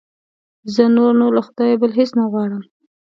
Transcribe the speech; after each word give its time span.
زه 0.73 0.83
نور 0.95 1.11
نو 1.19 1.27
له 1.35 1.41
خدایه 1.47 1.79
بل 1.81 1.91
هېڅ 1.99 2.09
نه 2.19 2.25
غواړم. 2.31 2.63